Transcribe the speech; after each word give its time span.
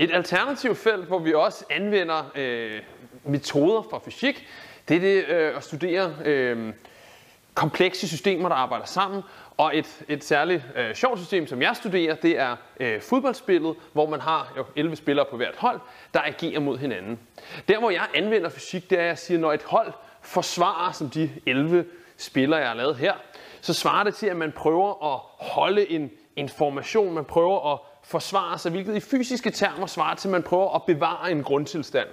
Et 0.00 0.10
alternativt 0.12 0.78
felt, 0.78 1.04
hvor 1.04 1.18
vi 1.18 1.34
også 1.34 1.64
anvender 1.70 2.30
øh, 2.34 2.80
metoder 3.24 3.82
fra 3.90 4.00
fysik, 4.04 4.46
det 4.88 4.96
er 4.96 5.00
det 5.00 5.24
øh, 5.28 5.56
at 5.56 5.64
studere 5.64 6.16
øh, 6.24 6.72
komplekse 7.54 8.08
systemer, 8.08 8.48
der 8.48 8.56
arbejder 8.56 8.84
sammen. 8.84 9.22
Og 9.56 9.78
et, 9.78 10.02
et 10.08 10.24
særligt 10.24 10.62
øh, 10.76 10.94
sjovt 10.94 11.18
system, 11.18 11.46
som 11.46 11.62
jeg 11.62 11.76
studerer, 11.76 12.14
det 12.14 12.38
er 12.38 12.56
øh, 12.80 13.00
fodboldspillet, 13.00 13.74
hvor 13.92 14.10
man 14.10 14.20
har 14.20 14.52
jo 14.56 14.64
11 14.76 14.96
spillere 14.96 15.26
på 15.30 15.36
hvert 15.36 15.56
hold, 15.56 15.80
der 16.14 16.20
agerer 16.20 16.60
mod 16.60 16.78
hinanden. 16.78 17.18
Der, 17.68 17.78
hvor 17.78 17.90
jeg 17.90 18.06
anvender 18.14 18.48
fysik, 18.48 18.90
det 18.90 18.98
er, 18.98 19.02
at 19.02 19.08
jeg 19.08 19.18
siger, 19.18 19.38
når 19.38 19.52
et 19.52 19.62
hold 19.62 19.92
forsvarer, 20.22 20.92
som 20.92 21.10
de 21.10 21.30
11 21.46 21.84
spillere, 22.16 22.60
jeg 22.60 22.68
har 22.68 22.76
lavet 22.76 22.96
her, 22.96 23.14
så 23.60 23.74
svarer 23.74 24.04
det 24.04 24.14
til, 24.14 24.26
at 24.26 24.36
man 24.36 24.52
prøver 24.52 25.14
at 25.14 25.20
holde 25.46 25.90
en, 25.90 26.10
en 26.40 26.48
formation, 26.48 27.14
man 27.14 27.24
prøver 27.24 27.72
at 27.72 27.78
forsvare 28.02 28.58
sig, 28.58 28.70
hvilket 28.70 28.96
i 28.96 29.00
fysiske 29.00 29.50
termer 29.50 29.86
svarer 29.86 30.14
til, 30.14 30.28
at 30.28 30.32
man 30.32 30.42
prøver 30.42 30.74
at 30.74 30.82
bevare 30.86 31.32
en 31.32 31.42
grundtilstand. 31.42 32.08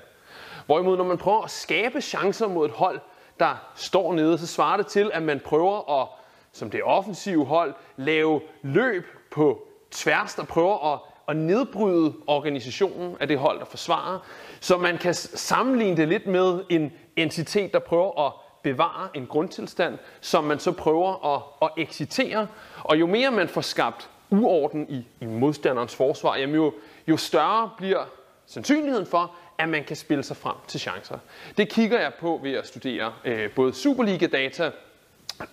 Hvorimod, 0.66 0.98
når 0.98 1.04
man 1.04 1.18
prøver 1.18 1.44
at 1.44 1.52
skabe 1.52 2.02
chancer 2.02 2.48
mod 2.48 2.66
et 2.66 2.72
hold, 2.72 3.00
der 3.40 3.56
står 3.76 4.14
nede, 4.14 4.38
så 4.38 4.48
svarer 4.48 4.78
det 4.78 4.88
til, 4.88 5.12
at 5.14 5.24
man 5.24 5.40
prøver 5.40 6.02
at, 6.02 6.08
som 6.52 6.70
det 6.70 6.84
offensive 6.84 7.46
hold, 7.46 7.74
lave 7.98 8.42
løb 8.62 9.06
på 9.32 9.68
tværs, 9.92 10.36
der 10.36 10.44
prøver 10.44 10.94
at, 10.94 11.00
at 11.28 11.36
nedbryde 11.36 12.14
organisationen 12.28 13.16
af 13.20 13.28
det 13.28 13.40
hold, 13.40 13.60
der 13.60 13.66
forsvarer. 13.66 14.20
Så 14.60 14.78
man 14.78 14.98
kan 14.98 15.14
sammenligne 15.14 15.98
det 15.98 16.08
lidt 16.08 16.28
med 16.28 16.64
en 16.70 16.92
entitet, 17.16 17.74
der 17.74 17.80
prøver 17.80 18.26
at 18.28 18.34
bevare 18.64 19.10
en 19.14 19.28
grundtilstand, 19.28 19.98
som 20.22 20.44
man 20.44 20.60
så 20.60 20.72
prøver 20.72 21.36
at, 21.36 21.42
at 21.62 21.84
exitere. 21.84 22.48
Og 22.84 23.00
jo 23.00 23.06
mere 23.06 23.32
man 23.32 23.48
får 23.48 23.62
skabt 23.62 24.10
uorden 24.30 24.90
i, 24.90 25.08
i 25.22 25.26
modstanderens 25.26 25.96
forsvar, 25.96 26.36
jamen 26.36 26.56
jo, 26.56 26.74
jo 27.08 27.18
større 27.18 27.72
bliver 27.78 28.06
sandsynligheden 28.46 29.06
for, 29.06 29.36
at 29.58 29.70
man 29.70 29.84
kan 29.84 29.96
spille 29.96 30.24
sig 30.24 30.38
frem 30.38 30.56
til 30.68 30.80
chancer. 30.80 31.18
Det 31.58 31.70
kigger 31.70 32.00
jeg 32.00 32.12
på 32.20 32.40
ved 32.44 32.54
at 32.54 32.68
studere 32.68 33.14
øh, 33.26 33.52
både 33.52 33.74
Superliga-data 33.74 34.72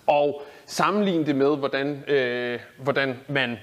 og 0.07 0.41
sammenligne 0.65 1.25
det 1.25 1.35
med, 1.35 1.57
hvordan, 1.57 2.03
øh, 2.07 2.59
hvordan 2.77 3.19
man 3.27 3.57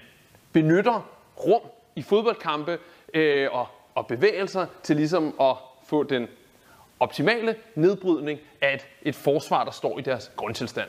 benytter 0.53 1.09
rum 1.47 1.61
i 1.97 2.03
fodboldkampe 2.03 2.79
øh, 3.15 3.49
og, 3.53 3.67
og 3.95 4.07
bevægelser 4.07 4.67
til 4.83 4.97
ligesom 4.97 5.35
at 5.41 5.57
få 5.87 6.03
den 6.03 6.29
optimale 7.01 7.57
nedbrydning 7.75 8.41
af 8.61 8.75
et, 8.75 8.87
et 9.03 9.15
forsvar, 9.15 9.65
der 9.65 9.71
står 9.71 9.99
i 9.99 10.03
deres 10.03 10.33
grundtilstand. 10.37 10.89